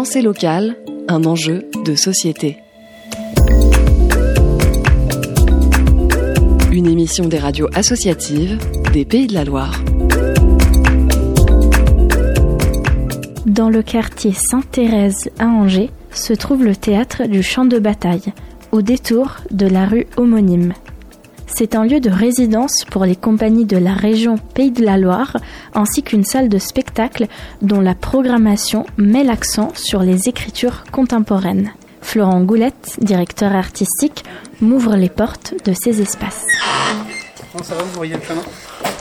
Pensée 0.00 0.22
locale, 0.22 0.78
un 1.08 1.24
enjeu 1.24 1.68
de 1.84 1.94
société. 1.94 2.56
Une 6.72 6.86
émission 6.86 7.26
des 7.26 7.36
radios 7.36 7.68
associatives 7.74 8.58
des 8.94 9.04
Pays 9.04 9.26
de 9.26 9.34
la 9.34 9.44
Loire. 9.44 9.78
Dans 13.44 13.68
le 13.68 13.82
quartier 13.82 14.32
Sainte-Thérèse 14.32 15.28
à 15.38 15.44
Angers 15.44 15.90
se 16.12 16.32
trouve 16.32 16.64
le 16.64 16.74
théâtre 16.74 17.26
du 17.26 17.42
champ 17.42 17.66
de 17.66 17.78
bataille, 17.78 18.32
au 18.72 18.80
détour 18.80 19.36
de 19.50 19.66
la 19.66 19.84
rue 19.84 20.06
homonyme. 20.16 20.72
C'est 21.54 21.74
un 21.74 21.84
lieu 21.84 22.00
de 22.00 22.10
résidence 22.10 22.84
pour 22.90 23.04
les 23.04 23.16
compagnies 23.16 23.66
de 23.66 23.76
la 23.76 23.92
région 23.92 24.36
Pays 24.54 24.70
de 24.70 24.84
la 24.84 24.96
Loire, 24.96 25.36
ainsi 25.74 26.02
qu'une 26.02 26.24
salle 26.24 26.48
de 26.48 26.58
spectacle 26.58 27.26
dont 27.60 27.80
la 27.80 27.94
programmation 27.94 28.86
met 28.96 29.24
l'accent 29.24 29.70
sur 29.74 30.02
les 30.02 30.28
écritures 30.28 30.84
contemporaines. 30.90 31.70
Florent 32.00 32.42
Goulette, 32.42 32.96
directeur 33.00 33.54
artistique, 33.54 34.24
m'ouvre 34.60 34.96
les 34.96 35.10
portes 35.10 35.54
de 35.64 35.74
ces 35.78 36.00
espaces. 36.00 36.46
Ça 37.62 37.74
va, 37.74 37.82
vous 37.82 37.92
voyez 37.92 38.14
le 38.14 38.20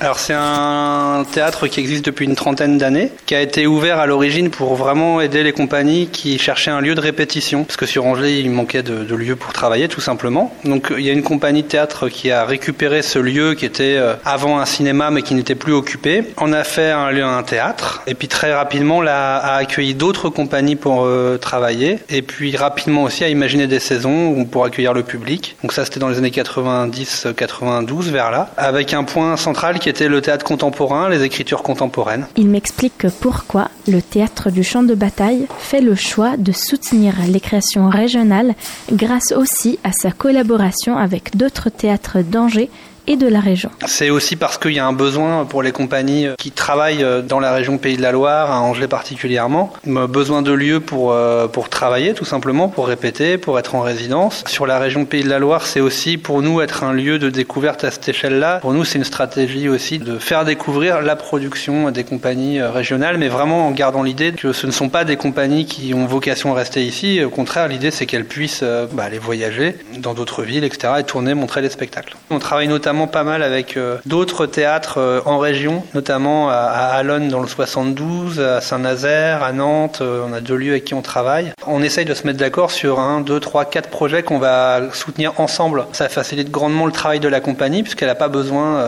alors 0.00 0.20
c'est 0.20 0.34
un 0.34 1.24
théâtre 1.32 1.66
qui 1.66 1.80
existe 1.80 2.04
depuis 2.04 2.24
une 2.24 2.36
trentaine 2.36 2.78
d'années, 2.78 3.10
qui 3.26 3.34
a 3.34 3.40
été 3.40 3.66
ouvert 3.66 3.98
à 3.98 4.06
l'origine 4.06 4.48
pour 4.48 4.76
vraiment 4.76 5.20
aider 5.20 5.42
les 5.42 5.50
compagnies 5.50 6.06
qui 6.06 6.38
cherchaient 6.38 6.70
un 6.70 6.80
lieu 6.80 6.94
de 6.94 7.00
répétition, 7.00 7.64
parce 7.64 7.76
que 7.76 7.84
sur 7.84 8.06
Angers 8.06 8.38
il 8.38 8.48
manquait 8.52 8.84
de, 8.84 9.02
de 9.02 9.14
lieux 9.16 9.34
pour 9.34 9.52
travailler 9.52 9.88
tout 9.88 10.00
simplement. 10.00 10.54
Donc 10.64 10.92
il 10.96 11.04
y 11.04 11.10
a 11.10 11.12
une 11.12 11.24
compagnie 11.24 11.64
de 11.64 11.68
théâtre 11.68 12.08
qui 12.08 12.30
a 12.30 12.44
récupéré 12.44 13.02
ce 13.02 13.18
lieu 13.18 13.54
qui 13.54 13.66
était 13.66 13.96
euh, 13.96 14.14
avant 14.24 14.60
un 14.60 14.66
cinéma 14.66 15.10
mais 15.10 15.22
qui 15.22 15.34
n'était 15.34 15.56
plus 15.56 15.72
occupé. 15.72 16.22
On 16.36 16.52
a 16.52 16.62
fait 16.62 16.92
un 16.92 17.10
lieu, 17.10 17.24
un 17.24 17.42
théâtre, 17.42 18.02
et 18.06 18.14
puis 18.14 18.28
très 18.28 18.54
rapidement 18.54 19.02
là, 19.02 19.38
a 19.38 19.56
accueilli 19.56 19.94
d'autres 19.94 20.28
compagnies 20.28 20.76
pour 20.76 21.06
euh, 21.06 21.38
travailler, 21.38 21.98
et 22.08 22.22
puis 22.22 22.56
rapidement 22.56 23.02
aussi 23.02 23.24
a 23.24 23.28
imaginé 23.28 23.66
des 23.66 23.80
saisons 23.80 24.44
pour 24.44 24.64
accueillir 24.64 24.94
le 24.94 25.02
public. 25.02 25.56
Donc 25.64 25.72
ça 25.72 25.84
c'était 25.84 25.98
dans 25.98 26.08
les 26.08 26.18
années 26.18 26.30
90-92 26.30 28.10
vers 28.10 28.30
là, 28.30 28.37
avec 28.56 28.94
un 28.94 29.04
point 29.04 29.36
central 29.36 29.78
qui 29.78 29.88
était 29.88 30.08
le 30.08 30.20
théâtre 30.20 30.44
contemporain, 30.44 31.08
les 31.08 31.22
écritures 31.22 31.62
contemporaines. 31.62 32.26
Il 32.36 32.48
m'explique 32.48 33.06
pourquoi 33.20 33.68
le 33.86 34.00
théâtre 34.00 34.50
du 34.50 34.62
champ 34.62 34.82
de 34.82 34.94
bataille 34.94 35.46
fait 35.58 35.80
le 35.80 35.94
choix 35.94 36.36
de 36.36 36.52
soutenir 36.52 37.14
les 37.26 37.40
créations 37.40 37.88
régionales 37.88 38.54
grâce 38.92 39.32
aussi 39.32 39.78
à 39.84 39.90
sa 39.92 40.10
collaboration 40.10 40.96
avec 40.96 41.36
d'autres 41.36 41.70
théâtres 41.70 42.18
d'Angers 42.20 42.70
de 43.16 43.26
la 43.26 43.40
région. 43.40 43.70
C'est 43.86 44.10
aussi 44.10 44.36
parce 44.36 44.58
qu'il 44.58 44.72
y 44.72 44.78
a 44.78 44.86
un 44.86 44.92
besoin 44.92 45.44
pour 45.44 45.62
les 45.62 45.72
compagnies 45.72 46.28
qui 46.38 46.50
travaillent 46.50 47.04
dans 47.26 47.40
la 47.40 47.52
région 47.52 47.78
Pays 47.78 47.96
de 47.96 48.02
la 48.02 48.12
Loire, 48.12 48.50
à 48.50 48.60
Angers 48.60 48.88
particulièrement, 48.88 49.72
besoin 49.84 50.42
de 50.42 50.52
lieux 50.52 50.80
pour, 50.80 51.12
euh, 51.12 51.46
pour 51.46 51.68
travailler 51.68 52.14
tout 52.14 52.24
simplement, 52.24 52.68
pour 52.68 52.88
répéter, 52.88 53.38
pour 53.38 53.58
être 53.58 53.74
en 53.74 53.80
résidence. 53.80 54.44
Sur 54.46 54.66
la 54.66 54.78
région 54.78 55.04
Pays 55.04 55.22
de 55.22 55.28
la 55.28 55.38
Loire, 55.38 55.66
c'est 55.66 55.80
aussi 55.80 56.16
pour 56.16 56.42
nous 56.42 56.60
être 56.60 56.84
un 56.84 56.92
lieu 56.92 57.18
de 57.18 57.30
découverte 57.30 57.84
à 57.84 57.90
cette 57.90 58.08
échelle-là. 58.08 58.58
Pour 58.60 58.72
nous, 58.72 58.84
c'est 58.84 58.98
une 58.98 59.04
stratégie 59.04 59.68
aussi 59.68 59.98
de 59.98 60.18
faire 60.18 60.44
découvrir 60.44 61.02
la 61.02 61.16
production 61.16 61.90
des 61.90 62.04
compagnies 62.04 62.60
euh, 62.60 62.70
régionales, 62.70 63.18
mais 63.18 63.28
vraiment 63.28 63.68
en 63.68 63.70
gardant 63.70 64.02
l'idée 64.02 64.32
que 64.32 64.52
ce 64.52 64.66
ne 64.66 64.72
sont 64.72 64.88
pas 64.88 65.04
des 65.04 65.16
compagnies 65.16 65.66
qui 65.66 65.94
ont 65.94 66.06
vocation 66.06 66.52
à 66.52 66.56
rester 66.56 66.84
ici. 66.84 67.22
Au 67.22 67.30
contraire, 67.30 67.68
l'idée, 67.68 67.90
c'est 67.90 68.06
qu'elles 68.06 68.26
puissent 68.26 68.60
euh, 68.62 68.86
bah, 68.92 69.04
aller 69.04 69.18
voyager 69.18 69.76
dans 69.98 70.14
d'autres 70.14 70.42
villes, 70.42 70.64
etc., 70.64 70.94
et 70.98 71.04
tourner, 71.04 71.34
montrer 71.34 71.62
les 71.62 71.70
spectacles. 71.70 72.16
On 72.30 72.38
travaille 72.38 72.68
notamment 72.68 72.97
pas 73.06 73.24
mal 73.24 73.42
avec 73.42 73.76
euh, 73.76 73.98
d'autres 74.06 74.46
théâtres 74.46 74.98
euh, 74.98 75.20
en 75.24 75.38
région, 75.38 75.84
notamment 75.94 76.50
à, 76.50 76.54
à 76.54 77.02
dans 77.04 77.40
le 77.40 77.46
72, 77.48 78.40
à 78.40 78.60
Saint-Nazaire, 78.60 79.42
à 79.42 79.52
Nantes. 79.52 80.00
Euh, 80.02 80.26
on 80.28 80.32
a 80.32 80.40
deux 80.40 80.56
lieux 80.56 80.72
avec 80.72 80.84
qui 80.84 80.94
on 80.94 81.02
travaille. 81.02 81.52
On 81.68 81.82
essaye 81.82 82.04
de 82.04 82.14
se 82.14 82.26
mettre 82.26 82.38
d'accord 82.38 82.70
sur 82.70 83.00
un, 83.00 83.20
deux, 83.20 83.40
trois, 83.40 83.64
quatre 83.64 83.90
projets 83.90 84.22
qu'on 84.22 84.38
va 84.38 84.92
soutenir 84.92 85.38
ensemble. 85.40 85.86
Ça 85.92 86.08
facilite 86.08 86.50
grandement 86.50 86.86
le 86.86 86.92
travail 86.92 87.20
de 87.20 87.28
la 87.28 87.40
compagnie 87.40 87.82
puisqu'elle 87.82 88.08
n'a 88.08 88.14
pas 88.14 88.28
besoin 88.28 88.84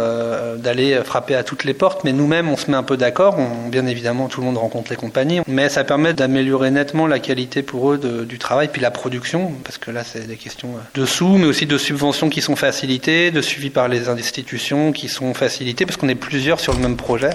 d'aller 0.57 1.01
frapper 1.05 1.35
à 1.35 1.43
toutes 1.43 1.65
les 1.65 1.75
portes, 1.75 2.05
mais 2.05 2.13
nous-mêmes 2.13 2.49
on 2.49 2.57
se 2.57 2.71
met 2.71 2.77
un 2.77 2.83
peu 2.83 2.97
d'accord. 2.97 3.37
Bien 3.69 3.87
évidemment, 3.87 4.29
tout 4.29 4.41
le 4.41 4.47
monde 4.47 4.59
rencontre 4.59 4.91
les 4.91 4.97
compagnies, 4.97 5.41
mais 5.47 5.69
ça 5.69 5.85
permet 5.85 6.15
d'améliorer 6.15 6.71
nettement 6.71 7.07
la 7.07 7.19
qualité 7.19 7.63
pour 7.63 7.93
eux 7.93 7.99
du 7.99 8.39
travail 8.39 8.69
puis 8.69 8.81
la 8.81 8.91
production 8.91 9.53
parce 9.65 9.79
que 9.79 9.91
là 9.91 10.03
c'est 10.05 10.27
des 10.27 10.37
questions 10.37 10.69
de 10.95 11.07
sous, 11.07 11.37
mais 11.37 11.47
aussi 11.47 11.67
de 11.67 11.79
subventions 11.79 12.31
qui 12.31 12.41
sont 12.41 12.57
facilitées, 12.57 13.31
de 13.31 13.41
suivi 13.41 13.71
par 13.71 13.89
les 13.89 14.09
institutions 14.09 14.93
qui 14.93 15.09
sont 15.09 15.35
facilitées 15.35 15.87
parce 15.87 15.97
qu'on 15.97 16.09
est 16.09 16.15
plusieurs 16.15 16.61
sur 16.61 16.73
le 16.73 16.81
même 16.81 16.97
projet. 16.97 17.31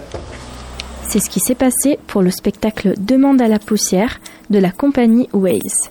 C'est 1.16 1.22
ce 1.22 1.30
qui 1.30 1.40
s'est 1.40 1.56
passé 1.56 1.98
pour 2.08 2.22
le 2.22 2.30
spectacle 2.30 2.94
Demande 2.98 3.42
à 3.42 3.48
la 3.48 3.58
poussière 3.58 4.20
de 4.50 4.60
la 4.60 4.70
compagnie 4.70 5.30
Waze. 5.32 5.90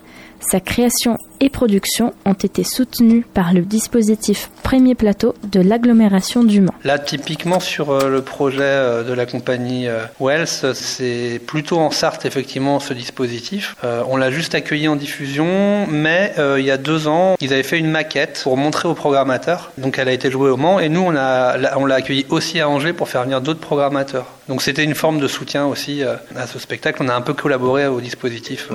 Sa 0.51 0.61
création 0.61 1.17
et 1.41 1.49
production 1.49 2.13
ont 2.27 2.35
été 2.35 2.65
soutenues 2.65 3.25
par 3.35 3.55
le 3.55 3.63
dispositif 3.63 4.51
Premier 4.63 4.95
Plateau 4.95 5.35
de 5.43 5.61
l'agglomération 5.61 6.45
du 6.45 6.61
Mans. 6.61 6.75
Là, 6.85 6.99
typiquement 6.99 7.61
sur 7.61 7.91
euh, 7.91 8.09
le 8.09 8.23
projet 8.23 8.63
euh, 8.63 9.03
de 9.05 9.13
la 9.13 9.27
compagnie 9.27 9.89
euh, 9.89 10.05
Wells, 10.21 10.47
c'est 10.75 11.41
plutôt 11.47 11.79
en 11.79 11.91
Sarthe, 11.91 12.27
effectivement, 12.27 12.79
ce 12.79 12.93
dispositif. 12.95 13.77
On 14.09 14.17
l'a 14.17 14.31
juste 14.31 14.55
accueilli 14.55 14.89
en 14.89 14.97
diffusion, 14.97 15.87
mais 15.89 16.33
il 16.59 16.65
y 16.65 16.71
a 16.71 16.77
deux 16.77 17.09
ans, 17.09 17.37
ils 17.41 17.53
avaient 17.53 17.63
fait 17.63 17.79
une 17.79 17.91
maquette 17.91 18.41
pour 18.43 18.57
montrer 18.57 18.89
aux 18.89 18.95
programmateurs. 18.95 19.73
Donc 19.79 19.99
elle 19.99 20.09
a 20.09 20.13
été 20.13 20.31
jouée 20.31 20.51
au 20.51 20.57
Mans, 20.57 20.79
et 20.79 20.89
nous, 20.89 21.03
on 21.03 21.11
l'a 21.11 21.95
accueilli 21.95 22.27
aussi 22.31 22.61
à 22.61 22.69
Angers 22.69 22.93
pour 22.93 23.09
faire 23.09 23.25
venir 23.25 23.41
d'autres 23.41 23.61
programmateurs. 23.61 24.27
Donc 24.49 24.63
c'était 24.63 24.85
une 24.85 24.95
forme 24.95 25.21
de 25.21 25.29
soutien 25.29 25.67
aussi 25.67 26.03
à 26.03 26.47
ce 26.47 26.59
spectacle. 26.59 27.03
On 27.03 27.09
a 27.09 27.15
un 27.15 27.23
peu 27.23 27.35
collaboré 27.35 27.87
au 27.87 28.01
dispositif. 28.01 28.69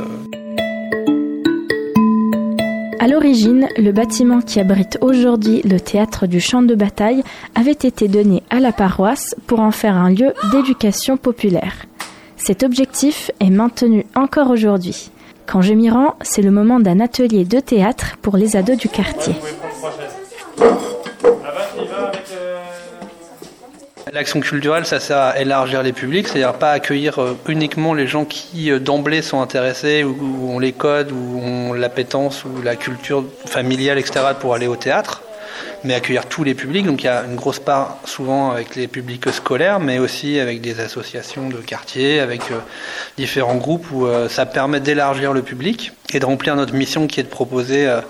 À 3.01 3.07
l'origine, 3.07 3.67
le 3.77 3.91
bâtiment 3.93 4.41
qui 4.41 4.59
abrite 4.59 4.97
aujourd'hui 4.99 5.61
le 5.63 5.79
théâtre 5.79 6.27
du 6.27 6.41
champ 6.41 6.61
de 6.61 6.75
bataille 6.75 7.23
avait 7.55 7.71
été 7.71 8.09
donné 8.09 8.43
à 8.49 8.59
la 8.59 8.73
paroisse 8.73 9.35
pour 9.47 9.61
en 9.61 9.71
faire 9.71 9.95
un 9.95 10.09
lieu 10.09 10.33
d'éducation 10.51 11.15
populaire. 11.15 11.85
Cet 12.35 12.61
objectif 12.61 13.31
est 13.39 13.49
maintenu 13.49 14.05
encore 14.15 14.49
aujourd'hui. 14.49 15.11
Quand 15.45 15.61
je 15.61 15.73
m'y 15.73 15.89
rends, 15.89 16.15
c'est 16.21 16.41
le 16.41 16.51
moment 16.51 16.81
d'un 16.81 16.99
atelier 16.99 17.45
de 17.45 17.61
théâtre 17.61 18.17
pour 18.21 18.35
les 18.35 18.57
ados 18.57 18.77
du 18.77 18.89
quartier. 18.89 19.33
L'action 24.11 24.39
culturelle, 24.39 24.85
ça 24.85 24.99
sert 24.99 25.17
à 25.17 25.39
élargir 25.39 25.83
les 25.83 25.93
publics, 25.93 26.27
c'est-à-dire 26.27 26.53
pas 26.53 26.71
accueillir 26.71 27.19
euh, 27.19 27.37
uniquement 27.47 27.93
les 27.93 28.07
gens 28.07 28.25
qui 28.25 28.71
euh, 28.71 28.79
d'emblée 28.79 29.21
sont 29.21 29.39
intéressés 29.39 30.03
ou 30.03 30.49
ont 30.49 30.57
les 30.57 30.71
codes 30.71 31.11
ou 31.11 31.39
ont 31.39 31.73
l'appétence 31.73 32.43
ou 32.43 32.61
la 32.63 32.75
culture 32.75 33.23
familiale, 33.45 33.99
etc. 33.99 34.21
pour 34.39 34.55
aller 34.55 34.67
au 34.67 34.75
théâtre 34.75 35.21
mais 35.83 35.93
accueillir 35.93 36.25
tous 36.25 36.43
les 36.43 36.53
publics. 36.53 36.85
Donc 36.85 37.03
il 37.03 37.05
y 37.05 37.09
a 37.09 37.23
une 37.23 37.35
grosse 37.35 37.59
part 37.59 37.97
souvent 38.05 38.51
avec 38.51 38.75
les 38.75 38.87
publics 38.87 39.29
scolaires, 39.31 39.79
mais 39.79 39.99
aussi 39.99 40.39
avec 40.39 40.61
des 40.61 40.79
associations 40.79 41.49
de 41.49 41.57
quartier, 41.57 42.19
avec 42.19 42.51
euh, 42.51 42.59
différents 43.17 43.55
groupes 43.55 43.87
où 43.91 44.05
euh, 44.05 44.29
ça 44.29 44.45
permet 44.45 44.79
d'élargir 44.79 45.33
le 45.33 45.41
public 45.41 45.91
et 46.11 46.19
de 46.19 46.25
remplir 46.25 46.55
notre 46.55 46.73
mission 46.73 47.05
qui 47.05 47.19
est 47.19 47.23
de 47.23 47.29
proposer 47.29 47.87
euh, 47.87 48.01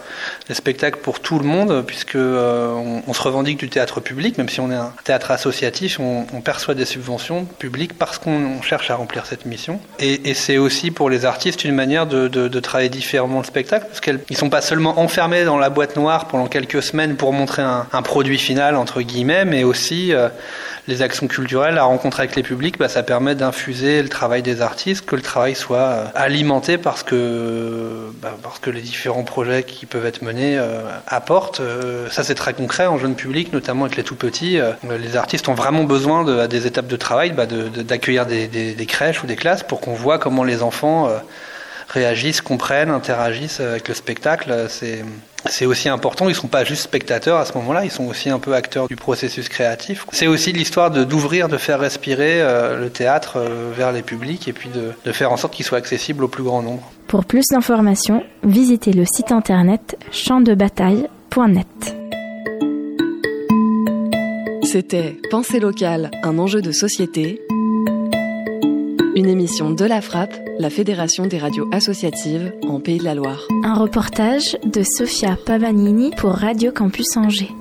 des 0.47 0.53
spectacles 0.53 0.99
pour 0.99 1.19
tout 1.19 1.37
le 1.37 1.45
monde, 1.45 1.83
puisque 1.85 2.15
on, 2.15 3.13
se 3.13 3.21
revendique 3.21 3.57
du 3.57 3.69
théâtre 3.69 3.99
public, 3.99 4.37
même 4.37 4.47
si 4.47 4.61
on 4.61 4.71
est 4.71 4.75
un 4.75 4.93
théâtre 5.03 5.31
associatif, 5.31 5.99
on, 5.99 6.25
perçoit 6.39 6.73
des 6.73 6.85
subventions 6.85 7.43
publiques 7.43 7.97
parce 7.97 8.17
qu'on 8.17 8.61
cherche 8.61 8.89
à 8.91 8.95
remplir 8.95 9.25
cette 9.25 9.45
mission. 9.45 9.81
Et, 9.99 10.33
c'est 10.33 10.57
aussi 10.57 10.89
pour 10.91 11.09
les 11.09 11.25
artistes 11.25 11.65
une 11.65 11.75
manière 11.75 12.07
de, 12.07 12.59
travailler 12.59 12.89
différemment 12.89 13.39
le 13.39 13.45
spectacle, 13.45 13.87
parce 13.87 13.99
qu'ils 13.99 14.19
ne 14.29 14.35
sont 14.35 14.49
pas 14.49 14.61
seulement 14.61 14.99
enfermés 14.99 15.43
dans 15.43 15.57
la 15.57 15.69
boîte 15.69 15.97
noire 15.97 16.27
pendant 16.27 16.47
quelques 16.47 16.81
semaines 16.81 17.17
pour 17.17 17.33
montrer 17.33 17.58
un, 17.61 18.01
produit 18.01 18.37
final, 18.37 18.75
entre 18.75 19.01
guillemets, 19.01 19.45
mais 19.45 19.63
aussi 19.63 20.13
euh, 20.13 20.29
les 20.87 21.01
actions 21.01 21.27
culturelles, 21.27 21.75
la 21.75 21.83
rencontre 21.83 22.19
avec 22.19 22.35
les 22.35 22.43
publics, 22.43 22.77
bah, 22.77 22.89
ça 22.89 23.03
permet 23.03 23.35
d'infuser 23.35 24.01
le 24.01 24.09
travail 24.09 24.41
des 24.41 24.61
artistes, 24.61 25.05
que 25.05 25.15
le 25.15 25.21
travail 25.21 25.55
soit 25.55 25.77
euh, 25.77 26.05
alimenté 26.15 26.77
parce 26.77 27.03
que, 27.03 28.11
bah, 28.21 28.35
parce 28.41 28.59
que 28.59 28.69
les 28.69 28.81
différents 28.81 29.23
projets 29.23 29.63
qui 29.63 29.85
peuvent 29.85 30.05
être 30.05 30.21
menés 30.21 30.57
euh, 30.57 30.81
apportent. 31.07 31.61
ça, 32.09 32.23
c'est 32.23 32.35
très 32.35 32.53
concret 32.53 32.87
en 32.87 32.97
jeune 32.97 33.15
public, 33.15 33.53
notamment 33.53 33.85
avec 33.85 33.97
les 33.97 34.03
tout 34.03 34.15
petits. 34.15 34.59
les 34.83 35.15
artistes 35.15 35.47
ont 35.47 35.53
vraiment 35.53 35.83
besoin 35.83 36.27
à 36.39 36.47
des 36.47 36.67
étapes 36.67 36.87
de 36.87 36.95
travail 36.95 37.31
bah, 37.31 37.45
d'accueillir 37.45 38.25
des, 38.25 38.85
crèches 38.87 39.23
ou 39.23 39.27
des 39.27 39.35
classes 39.35 39.63
pour 39.63 39.81
qu'on 39.81 39.93
voit 39.93 40.17
comment 40.17 40.43
les 40.43 40.63
enfants 40.63 41.09
réagissent, 41.89 42.41
comprennent, 42.41 42.89
interagissent 42.89 43.59
avec 43.59 43.87
le 43.87 43.93
spectacle. 43.93 44.67
C'est 45.45 45.65
aussi 45.65 45.89
important, 45.89 46.25
ils 46.25 46.29
ne 46.29 46.33
sont 46.33 46.47
pas 46.47 46.63
juste 46.63 46.83
spectateurs 46.83 47.37
à 47.37 47.45
ce 47.45 47.53
moment-là, 47.57 47.85
ils 47.85 47.91
sont 47.91 48.05
aussi 48.05 48.29
un 48.29 48.39
peu 48.39 48.53
acteurs 48.53 48.87
du 48.87 48.95
processus 48.95 49.49
créatif. 49.49 50.05
C'est 50.11 50.27
aussi 50.27 50.51
l'histoire 50.51 50.91
d'ouvrir, 50.91 51.47
de, 51.47 51.57
faire 51.57 51.79
respirer 51.79 52.41
euh, 52.41 52.79
le 52.79 52.89
théâtre 52.89 53.37
euh, 53.37 53.71
vers 53.75 53.91
les 53.91 54.01
publics 54.01 54.47
et 54.47 54.53
puis 54.53 54.69
de, 54.69 54.91
de 55.03 55.11
faire 55.11 55.31
en 55.31 55.37
sorte 55.37 55.53
qu'il 55.53 55.65
soit 55.65 55.77
accessible 55.77 56.23
au 56.23 56.27
plus 56.27 56.43
grand 56.43 56.61
nombre. 56.61 56.91
Pour 57.07 57.25
plus 57.25 57.43
d'informations, 57.51 58.23
visitez 58.43 58.93
le 58.93 59.05
site 59.05 59.31
internet 59.31 59.97
champdebataille.net. 60.11 61.95
C'était 64.63 65.17
Pensée 65.31 65.59
locale, 65.59 66.11
un 66.23 66.37
enjeu 66.37 66.61
de 66.61 66.71
société 66.71 67.41
Une 69.19 69.27
émission 69.27 69.69
de 69.69 69.83
la 69.83 69.99
Frappe, 69.99 70.33
la 70.59 70.69
Fédération 70.69 71.25
des 71.25 71.39
radios 71.39 71.67
associatives 71.73 72.53
en 72.69 72.79
Pays 72.79 72.99
de 72.99 73.03
la 73.03 73.15
Loire. 73.15 73.45
Un 73.65 73.73
reportage 73.73 74.57
de 74.63 74.81
Sofia 74.81 75.37
Pavanini 75.45 76.11
pour 76.15 76.31
Radio 76.31 76.71
Campus 76.71 77.17
Angers. 77.17 77.51